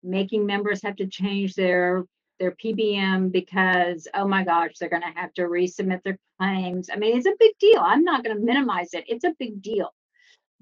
[0.02, 2.04] making members have to change their
[2.38, 6.90] their PBM because oh my gosh, they're going to have to resubmit their claims.
[6.92, 7.80] I mean, it's a big deal.
[7.80, 9.04] I'm not going to minimize it.
[9.06, 9.92] It's a big deal.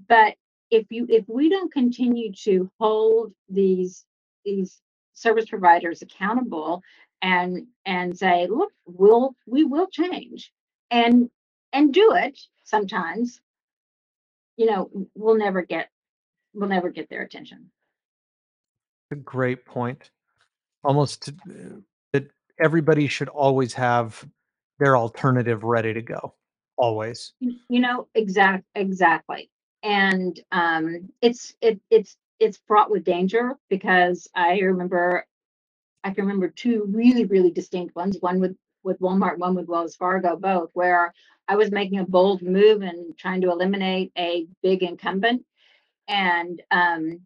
[0.09, 0.35] But
[0.71, 4.05] if you if we don't continue to hold these
[4.45, 4.81] these
[5.15, 6.83] service providers accountable
[7.21, 10.53] and and say, look, we'll we will change
[10.91, 11.31] and
[11.73, 13.41] and do it sometimes,
[14.57, 15.89] you know, we'll never get
[16.55, 17.71] we'll never get their attention.
[19.11, 20.11] A great point.
[20.85, 21.77] Almost uh,
[22.13, 22.29] that
[22.63, 24.27] everybody should always have
[24.79, 26.35] their alternative ready to go.
[26.77, 27.35] Always.
[27.41, 29.51] You know, exact exactly.
[29.83, 35.25] And um it's it it's it's fraught with danger because I remember
[36.05, 39.95] I can remember two really, really distinct ones, one with with Walmart, one with Wells
[39.95, 41.15] Fargo, both where
[41.47, 45.45] I was making a bold move and trying to eliminate a big incumbent.
[46.09, 47.21] And um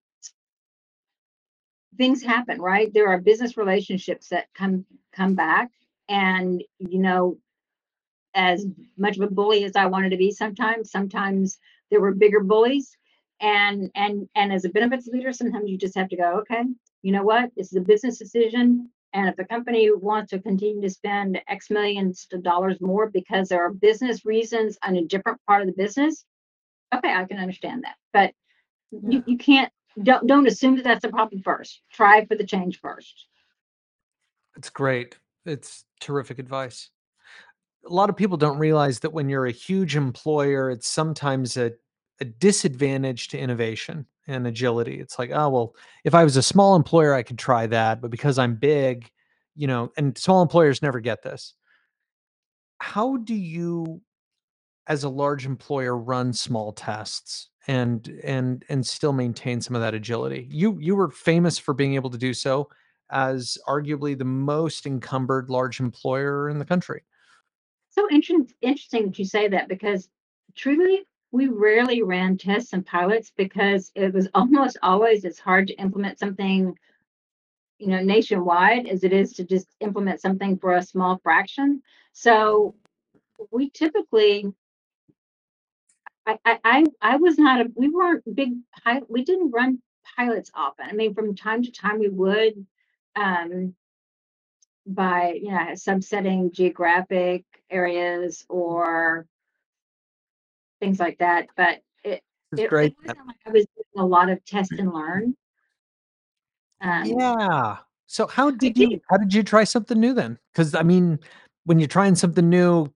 [1.97, 2.93] things happen, right?
[2.93, 5.71] There are business relationships that come come back.
[6.09, 7.39] And you know,
[8.35, 11.59] as much of a bully as I wanted to be sometimes, sometimes
[11.91, 12.97] there were bigger bullies.
[13.41, 16.63] And and and as a benefits leader, sometimes you just have to go, okay,
[17.03, 17.51] you know what?
[17.57, 18.91] This is a business decision.
[19.13, 23.49] And if the company wants to continue to spend X millions of dollars more because
[23.49, 26.25] there are business reasons on a different part of the business,
[26.95, 27.97] okay, I can understand that.
[28.13, 28.35] But
[28.91, 31.83] you, you can't don't don't assume that that's the problem first.
[31.93, 33.27] Try for the change first.
[34.57, 35.19] It's great.
[35.45, 36.91] It's terrific advice.
[37.87, 41.73] A lot of people don't realize that when you're a huge employer, it's sometimes a,
[42.21, 44.99] a disadvantage to innovation and agility.
[44.99, 48.01] It's like, oh, well, if I was a small employer, I could try that.
[48.01, 49.09] But because I'm big,
[49.55, 51.55] you know, and small employers never get this.
[52.79, 54.01] How do you,
[54.89, 57.51] as a large employer, run small tests?
[57.67, 60.47] And and and still maintain some of that agility.
[60.51, 62.69] You you were famous for being able to do so
[63.11, 67.03] as arguably the most encumbered large employer in the country.
[67.91, 70.09] So interesting, that you say that because
[70.55, 75.75] truly, we rarely ran tests and pilots because it was almost always as hard to
[75.75, 76.77] implement something,
[77.79, 81.83] you know, nationwide as it is to just implement something for a small fraction.
[82.13, 82.75] So
[83.51, 84.53] we typically,
[86.27, 88.55] I, I, I, was not a, we weren't big,
[89.09, 89.81] we didn't run
[90.17, 90.87] pilots often.
[90.89, 92.67] I mean, from time to time we would,
[93.15, 93.75] um,
[94.87, 99.27] by you know subsetting geographic areas or
[100.81, 102.95] things like that but it It's it, it great.
[103.05, 105.35] wasn't like i was doing a lot of test and learn
[106.81, 107.79] um Yeah.
[108.07, 108.93] So how did did.
[108.93, 110.39] you how did you try something new then?
[110.53, 111.19] Because I mean,
[111.65, 112.93] when you're trying something new,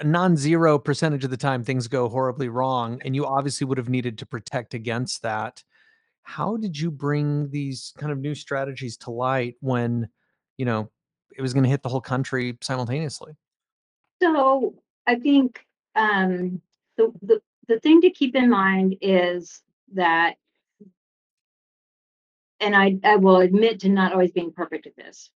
[0.00, 3.88] a non-zero percentage of the time things go horribly wrong, and you obviously would have
[3.88, 5.62] needed to protect against that.
[6.22, 10.08] How did you bring these kind of new strategies to light when,
[10.56, 10.90] you know,
[11.36, 13.34] it was going to hit the whole country simultaneously?
[14.22, 14.74] so
[15.06, 16.60] i think um
[16.96, 20.34] the, the the thing to keep in mind is that
[22.60, 25.30] and i i will admit to not always being perfect at this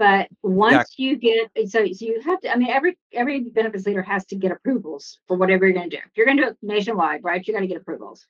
[0.00, 4.02] but once you get so, so you have to i mean every every benefits leader
[4.02, 6.48] has to get approvals for whatever you're going to do if you're going to do
[6.48, 8.26] it nationwide right you got to get approvals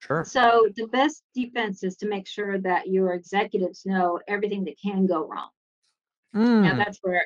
[0.00, 0.24] Sure.
[0.26, 5.06] so the best defense is to make sure that your executives know everything that can
[5.06, 5.48] go wrong
[6.34, 7.24] now Mm, that's where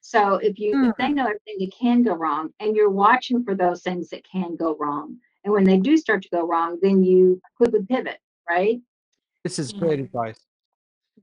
[0.00, 3.54] so if you if they know everything that can go wrong and you're watching for
[3.54, 7.04] those things that can go wrong and when they do start to go wrong then
[7.04, 8.18] you quickly pivot
[8.48, 8.80] right
[9.44, 10.04] this is great Mm.
[10.04, 10.40] advice.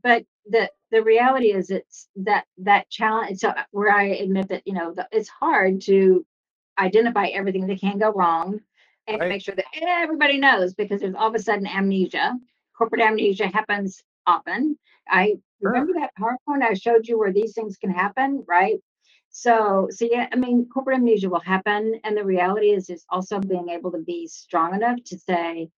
[0.03, 4.63] but the the reality is it's that that challenge so uh, where i admit that
[4.65, 6.25] you know the, it's hard to
[6.79, 8.59] identify everything that can go wrong
[9.07, 9.29] and Right.
[9.29, 12.35] make sure that everybody knows because there's all of a sudden amnesia
[12.77, 14.77] corporate amnesia happens often
[15.09, 15.73] i Sure.
[15.73, 18.79] remember that powerpoint i showed you where these things can happen right
[19.31, 23.39] so so yeah i mean corporate amnesia will happen and the reality is is also
[23.39, 25.69] being able to be strong enough to say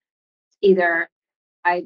[0.61, 1.09] either
[1.65, 1.85] i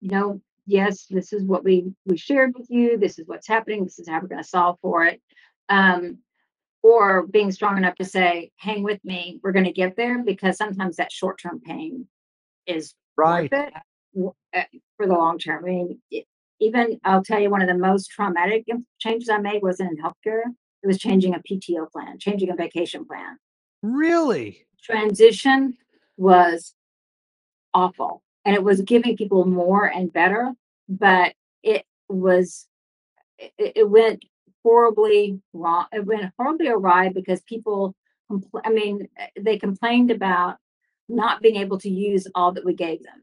[0.00, 0.40] you know
[0.70, 4.08] yes this is what we we shared with you this is what's happening this is
[4.08, 5.20] how we're going to solve for it
[5.70, 6.18] um
[6.82, 10.56] or being strong enough to say hang with me we're going to get there because
[10.58, 12.06] sometimes that short-term pain
[12.66, 13.52] is Right.
[13.52, 13.74] worth it
[14.56, 14.62] uh,
[14.96, 16.26] for the long term i mean it,
[16.60, 18.66] even i'll tell you one of the most traumatic
[19.00, 20.42] changes i made wasn't in healthcare
[20.82, 23.38] it was changing a pto plan changing a vacation plan
[23.82, 24.66] Really?
[24.82, 25.76] transition
[26.18, 26.74] was
[27.74, 30.52] awful and it was giving people more and better
[30.90, 32.66] but it was
[33.38, 34.24] it, it went
[34.64, 35.86] horribly wrong.
[35.92, 37.94] It went horribly awry because people,
[38.30, 40.56] compl- I mean, eh, they complained about
[41.08, 43.22] not being able to use all that we gave them.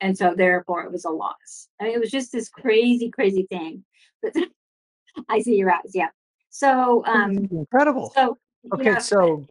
[0.00, 1.68] And so therefore it was a loss.
[1.80, 3.84] I mean, it was just this crazy, crazy thing.
[4.22, 4.34] But
[5.28, 5.92] I see your eyes.
[5.94, 6.08] Yeah.
[6.50, 8.10] So, um, Incredible.
[8.14, 9.46] so, you Okay, know, so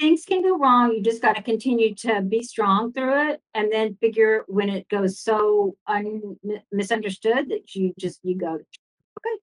[0.00, 0.92] things can go wrong.
[0.92, 4.88] You just got to continue to be strong through it and then figure when it
[4.88, 6.36] goes so un-
[6.72, 9.36] misunderstood that you just, you go, okay,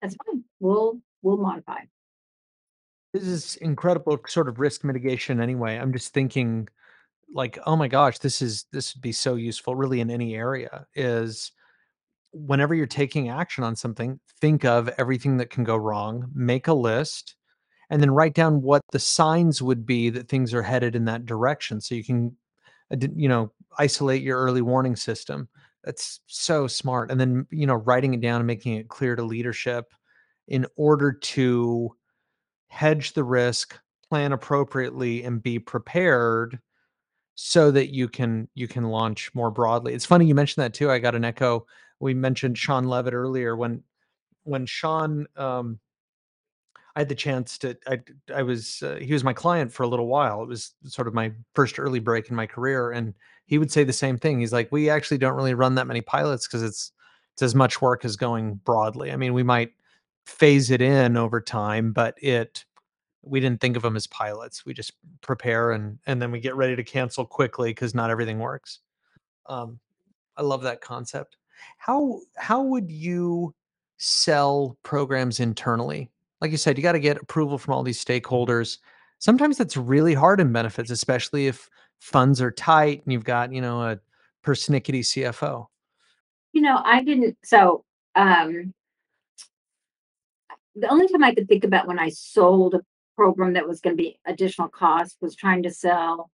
[0.00, 0.42] that's fine.
[0.58, 1.80] We'll, we'll modify.
[3.12, 5.76] this is incredible sort of risk mitigation anyway.
[5.76, 6.68] I'm just thinking
[7.32, 10.86] like, oh my gosh, this is this would be so useful really in any area
[10.94, 11.52] is
[12.32, 16.74] whenever you're taking action on something, think of everything that can go wrong, make a
[16.74, 17.36] list,
[17.90, 21.26] and then write down what the signs would be that things are headed in that
[21.26, 22.36] direction so you can
[22.92, 25.48] uh, you know isolate your early warning system.
[25.84, 29.22] That's so smart and then you know writing it down and making it clear to
[29.22, 29.92] leadership
[30.48, 31.94] in order to
[32.68, 33.78] hedge the risk
[34.08, 36.58] plan appropriately and be prepared
[37.34, 39.94] so that you can you can launch more broadly.
[39.94, 41.66] It's funny you mentioned that too i got an echo.
[41.98, 43.82] We mentioned sean levitt earlier when
[44.44, 45.80] when sean um
[46.96, 48.00] I had the chance to I
[48.34, 50.42] I was uh, he was my client for a little while.
[50.42, 53.14] It was sort of my first early break in my career and
[53.46, 54.40] he would say the same thing.
[54.40, 56.92] He's like, "We actually don't really run that many pilots because it's
[57.32, 59.10] it's as much work as going broadly.
[59.12, 59.72] I mean, we might
[60.24, 62.64] phase it in over time, but it
[63.22, 64.64] we didn't think of them as pilots.
[64.64, 68.38] We just prepare and and then we get ready to cancel quickly because not everything
[68.38, 68.80] works."
[69.46, 69.80] Um,
[70.36, 71.36] I love that concept.
[71.78, 73.54] How how would you
[73.98, 76.10] sell programs internally?
[76.40, 78.78] Like you said, you got to get approval from all these stakeholders.
[79.18, 81.68] Sometimes that's really hard in benefits, especially if
[81.98, 83.98] funds are tight and you've got, you know, a
[84.44, 85.66] persnickety CFO.
[86.52, 87.84] You know, I didn't, so,
[88.14, 88.72] um,
[90.74, 92.80] the only time I could think about when I sold a
[93.16, 96.30] program that was gonna be additional cost was trying to sell,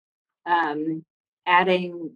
[0.44, 1.04] um,
[1.46, 2.14] adding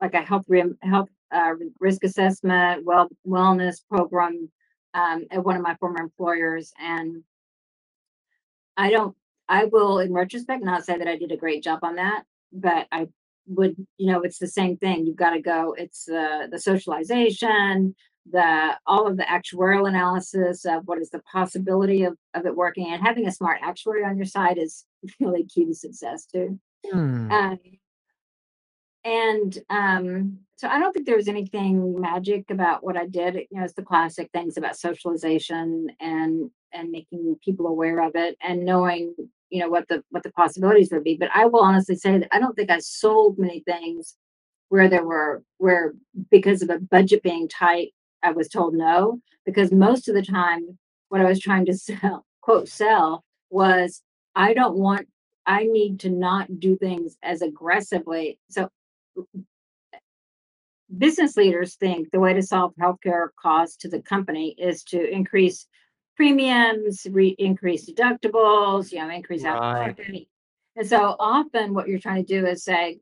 [0.00, 0.46] like a health
[0.82, 4.50] health, uh, risk assessment, well, wellness program,
[4.98, 6.72] um, at one of my former employers.
[6.80, 7.22] And
[8.76, 9.16] I don't,
[9.48, 12.86] I will in retrospect not say that I did a great job on that, but
[12.90, 13.08] I
[13.46, 15.06] would, you know, it's the same thing.
[15.06, 17.94] You've got to go, it's the, the socialization,
[18.30, 22.92] the, all of the actuarial analysis of what is the possibility of, of it working
[22.92, 24.84] and having a smart actuary on your side is
[25.20, 26.58] really key to success too.
[26.90, 27.30] Hmm.
[27.30, 27.58] Um,
[29.08, 33.36] and um, so I don't think there was anything magic about what I did.
[33.36, 38.36] You know, it's the classic things about socialization and and making people aware of it
[38.42, 39.14] and knowing,
[39.48, 41.16] you know, what the what the possibilities would be.
[41.16, 44.14] But I will honestly say that I don't think I sold many things
[44.68, 45.94] where there were where
[46.30, 49.20] because of a budget being tight, I was told no.
[49.46, 50.76] Because most of the time
[51.08, 54.02] what I was trying to sell, quote sell, was
[54.34, 55.08] I don't want
[55.46, 58.38] I need to not do things as aggressively.
[58.50, 58.68] So
[60.96, 65.66] business leaders think the way to solve healthcare costs to the company is to increase
[66.16, 69.60] premiums, re- increase deductibles, you know, increase out
[70.08, 70.28] Right.
[70.76, 73.00] And so often what you're trying to do is say,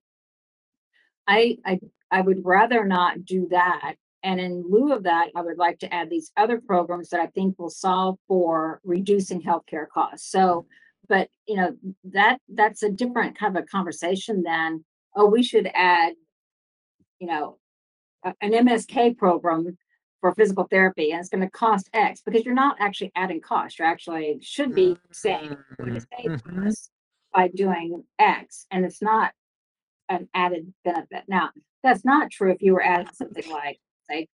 [1.26, 1.78] I, I,
[2.10, 3.94] I would rather not do that.
[4.22, 7.26] And in lieu of that, I would like to add these other programs that I
[7.26, 10.30] think will solve for reducing healthcare costs.
[10.30, 10.66] So,
[11.08, 14.84] but you know, that, that's a different kind of a conversation than,
[15.16, 16.14] oh, we should add,
[17.18, 17.58] you know,
[18.24, 19.76] a- an MSK program
[20.20, 23.78] for physical therapy and it's going to cost X because you're not actually adding cost.
[23.78, 26.88] You're actually should be saying to save Mhm.
[27.32, 29.32] by doing X, and it's not
[30.08, 31.24] an added benefit.
[31.28, 31.50] Now,
[31.82, 34.28] that's not true if you were adding something like, say,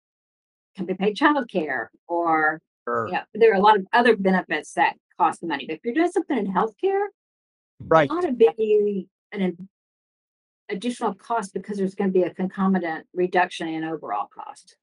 [0.78, 3.08] company paid child care or Sure.
[3.10, 5.66] yeah, there are a lot of other benefits that cost the money.
[5.66, 7.08] But if you're doing something in healthcare,
[7.80, 8.10] Right.
[8.10, 8.58] not a big
[9.34, 9.68] an ad-
[10.72, 14.78] additional cost because there's going to be a concomitant reduction in overall cost.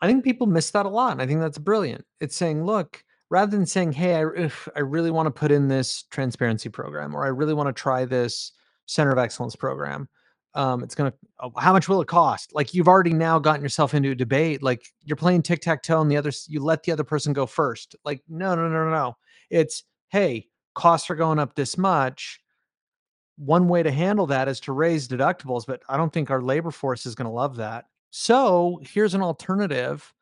[0.00, 1.12] I think people miss that a lot.
[1.12, 2.04] And I think that's brilliant.
[2.20, 6.02] It's saying, look, rather than saying, hey, I, I really want to put in this
[6.10, 8.52] transparency program or I really want to try this
[8.86, 10.08] center of excellence program,
[10.54, 12.52] um, it's going to, how much will it cost?
[12.52, 14.62] Like you've already now gotten yourself into a debate.
[14.62, 17.46] Like you're playing tic tac toe and the other, you let the other person go
[17.46, 17.96] first.
[18.04, 19.16] Like, no, no, no, no, no.
[19.48, 22.41] It's, hey, costs are going up this much.
[23.36, 26.70] One way to handle that is to raise deductibles, but I don't think our labor
[26.70, 27.86] force is going to love that.
[28.10, 30.12] So here's an alternative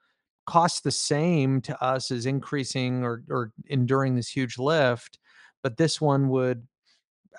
[0.47, 5.19] costs the same to us as increasing or or enduring this huge lift,
[5.63, 6.67] but this one would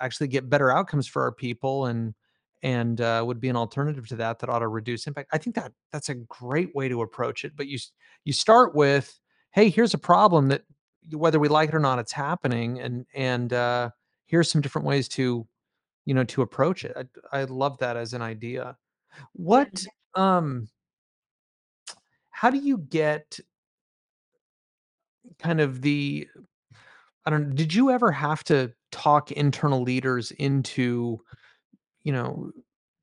[0.00, 2.14] actually get better outcomes for our people and
[2.62, 5.30] and uh, would be an alternative to that that ought to reduce impact.
[5.32, 7.56] I think that that's a great way to approach it.
[7.56, 7.78] But you
[8.24, 9.18] you start with,
[9.50, 10.62] hey, here's a problem that
[11.10, 13.90] whether we like it or not, it's happening, and and uh,
[14.26, 15.46] here's some different ways to,
[16.04, 16.96] you know, to approach it.
[17.32, 18.76] I, I love that as an idea.
[19.32, 19.84] What
[20.14, 20.68] um,
[22.30, 23.38] how do you get
[25.38, 26.28] kind of the
[27.24, 31.20] I don't know, did you ever have to talk internal leaders into,
[32.02, 32.50] you know,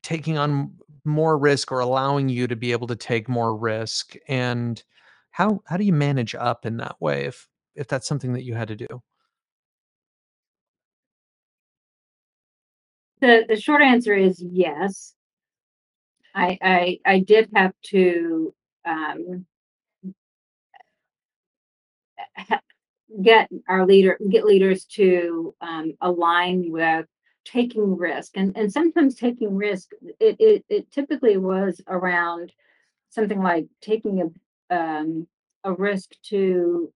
[0.02, 0.74] taking on
[1.04, 4.14] more risk or allowing you to be able to take more risk?
[4.28, 4.82] And
[5.30, 8.54] how how do you manage up in that way if if that's something that you
[8.54, 9.02] had to do?
[13.20, 15.14] The the short answer is yes.
[16.34, 18.54] I I I did have to
[18.86, 19.46] um
[23.22, 27.06] get our leader get leaders to um, align with
[27.44, 29.90] taking risk and and sometimes taking risk
[30.20, 32.52] it, it it typically was around
[33.10, 34.22] something like taking
[34.70, 35.26] a um
[35.64, 36.92] a risk to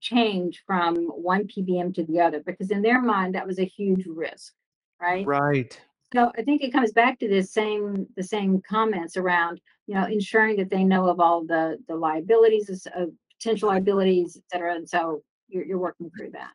[0.00, 4.06] change from one PBM to the other because in their mind that was a huge
[4.06, 4.54] risk
[5.00, 5.80] right Right.
[6.14, 10.04] so I think it comes back to this same the same comments around, you know,
[10.06, 13.06] ensuring that they know of all the the liabilities, of uh,
[13.38, 14.74] potential liabilities, et cetera.
[14.74, 16.52] And so you're you're working through that.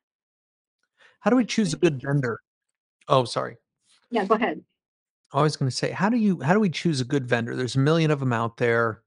[1.20, 2.40] How do we choose a good vendor?
[3.08, 3.58] Oh, sorry.
[4.10, 4.64] Yeah, go ahead.
[5.34, 7.56] I was going to say, how do you how do we choose a good vendor?
[7.56, 9.04] There's a million of them out there.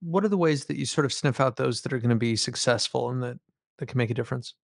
[0.00, 2.16] What are the ways that you sort of sniff out those that are going to
[2.16, 3.38] be successful and that
[3.78, 4.54] that can make a difference?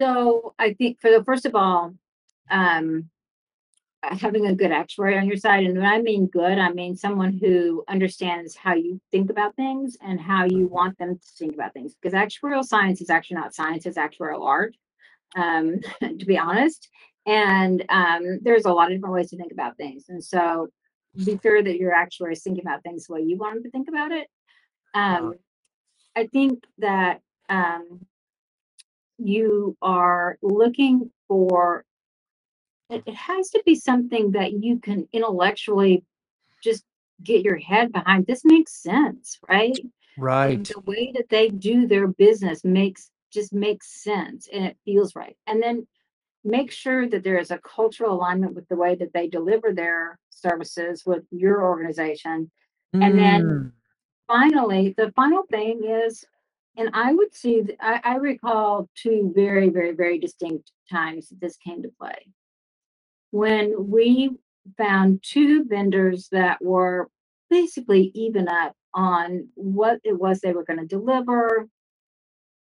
[0.00, 1.94] So I think for the first of all,
[2.50, 3.10] um,
[4.02, 6.96] uh, having a good actuary on your side, and when I mean good, I mean
[6.96, 11.54] someone who understands how you think about things and how you want them to think
[11.54, 11.94] about things.
[12.00, 14.74] Because actuarial science is actually not science; it's actuarial art.
[15.36, 16.88] Um, to be honest,
[17.26, 20.68] and um, there's a lot of different ways to think about things, and so
[21.24, 23.70] be sure that your actuary is thinking about things the way you want them to
[23.70, 24.28] think about it.
[24.94, 25.34] Um,
[26.16, 27.20] I think that
[27.50, 28.06] um,
[29.24, 31.84] you are looking for
[32.90, 36.04] it, it has to be something that you can intellectually
[36.62, 36.84] just
[37.22, 38.26] get your head behind.
[38.26, 39.78] This makes sense, right?
[40.44, 40.66] And Right.
[40.66, 45.36] the way that they do their business makes just makes sense and it feels right.
[45.46, 45.86] And then
[46.44, 50.18] make sure that there is a cultural alignment with the way that they deliver their
[50.30, 52.50] services with your organization.
[53.00, 53.72] And then Mm,
[54.28, 56.24] finally, the final thing is,
[56.76, 61.56] and I would see, I, I recall two very, very, very distinct times that this
[61.56, 62.26] came to play.
[63.30, 64.30] When we
[64.76, 67.08] found two vendors that were
[67.48, 71.68] basically even up on what it was they were going to deliver,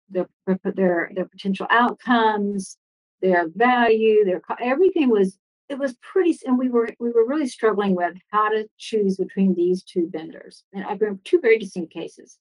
[0.10, 2.78] their, their, their their potential outcomes,
[3.22, 5.38] their value, their, everything was,
[5.70, 9.54] it was pretty, and we were, we were really struggling with how to choose between
[9.54, 10.64] these two vendors.
[10.74, 12.38] And I've been two very distinct cases.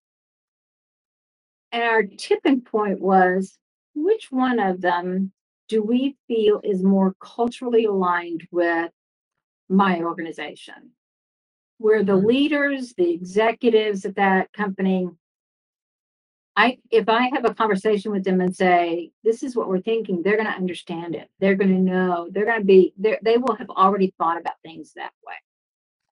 [1.73, 3.59] And our tipping point was
[3.95, 5.33] which one of them
[5.69, 8.91] do we feel is more culturally aligned with
[9.69, 10.93] my organization?
[11.79, 12.27] Where the Mhm.
[12.27, 15.11] leaders, the executives at that company,
[16.57, 20.23] I if I have a conversation with them and say, this is what we're thinking,
[20.23, 21.31] they're gonna understand it.
[21.41, 25.13] They're gonna know, they're gonna be they they will have already thought about things that
[25.27, 25.35] way.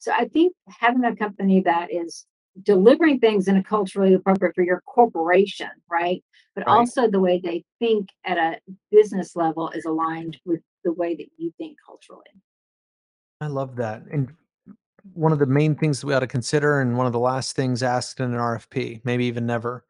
[0.01, 2.27] So I think having a company that is
[2.63, 6.25] delivering things in a culturally appropriate for your corporation, right?
[6.55, 6.75] But Right.
[6.75, 8.59] also the way they think at a
[8.91, 12.25] business level is aligned with the way that you think culturally.
[13.41, 14.03] I love that.
[14.11, 14.33] And
[15.13, 17.55] one of the main things that we ought to consider, and one of the last
[17.55, 19.85] things asked in an RFP, maybe even never,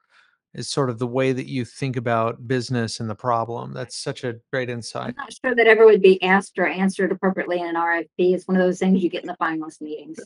[0.54, 3.72] is sort of the way that you think about business and the problem.
[3.72, 5.08] That's such a great insight.
[5.08, 8.34] I'm not sure that ever would be asked or answered appropriately in an RFP.
[8.34, 10.18] It's one of those things you get in the finalist meetings.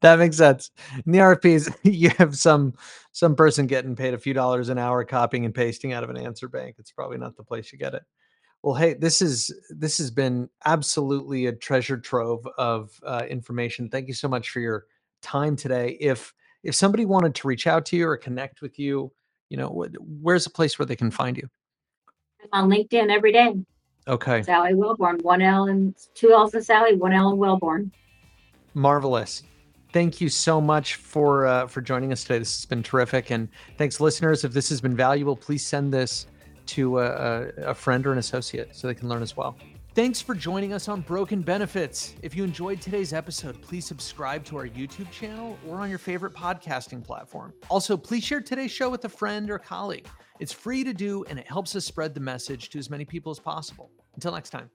[0.00, 0.70] That makes sense.
[1.06, 2.74] In the RFPs, you have some
[3.12, 6.16] some person getting paid a few dollars an hour copying and pasting out of an
[6.16, 6.76] answer bank.
[6.78, 8.02] It's probably not the place you get it.
[8.62, 13.88] Well, hey, this is this has been absolutely a treasure trove of uh, information.
[13.88, 14.84] Thank you so much for your
[15.22, 15.96] time today.
[16.00, 19.10] If if somebody wanted to reach out to you or connect with you,
[19.48, 21.48] you know, wh- where's a place where they can find you?
[22.52, 23.54] I'm on LinkedIn every day.
[24.06, 27.90] Okay, Sally Welborn, one L and two L's in Sally, one L in Welborn.
[28.74, 29.42] Marvelous.
[29.92, 32.38] Thank you so much for uh, for joining us today.
[32.38, 34.44] This has been terrific, and thanks, listeners.
[34.44, 36.26] If this has been valuable, please send this
[36.66, 39.56] to a, a, a friend or an associate so they can learn as well.
[39.92, 42.14] Thanks for joining us on Broken Benefits.
[42.22, 46.32] If you enjoyed today's episode, please subscribe to our YouTube channel or on your favorite
[46.32, 47.52] podcasting platform.
[47.68, 50.06] Also, please share today's show with a friend or colleague.
[50.38, 53.32] It's free to do, and it helps us spread the message to as many people
[53.32, 53.90] as possible.
[54.14, 54.70] Until next time.